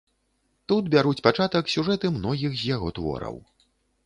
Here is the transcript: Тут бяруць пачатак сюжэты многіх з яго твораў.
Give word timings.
Тут 0.71 0.87
бяруць 0.95 1.21
пачатак 1.27 1.69
сюжэты 1.75 2.13
многіх 2.17 2.51
з 2.63 2.71
яго 2.75 2.89
твораў. 3.01 3.41